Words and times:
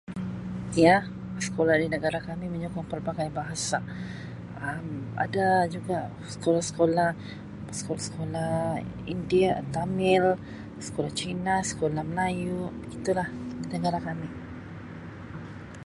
Ya 0.83 0.95
sekolah 1.47 1.75
di 1.81 1.87
negara 1.95 2.19
kami 2.29 2.45
menyokong 2.49 2.87
pelbagai 2.91 3.29
bahasa 3.39 3.77
Um 4.67 4.87
ada 5.25 5.47
juga 5.75 5.97
sekolah-sekolah 6.33 7.09
sekolah-sekolah 7.79 8.53
India 9.15 9.51
Tamil 9.75 10.25
sekolah 10.87 11.11
Cina 11.21 11.55
sekolah 11.71 12.01
Melayu 12.11 12.59
ya 12.69 12.73
begitu 12.83 13.09
lah 13.19 13.27
di 13.61 13.67
negara 13.77 13.99
kami. 14.07 14.27